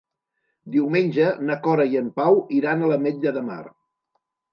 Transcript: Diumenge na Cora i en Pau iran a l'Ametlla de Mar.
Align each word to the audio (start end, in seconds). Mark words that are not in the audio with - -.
Diumenge 0.75 1.27
na 1.49 1.57
Cora 1.67 1.85
i 1.91 1.99
en 1.99 2.07
Pau 2.15 2.39
iran 2.61 2.81
a 2.81 2.89
l'Ametlla 2.93 3.35
de 3.37 3.45
Mar. 3.51 3.59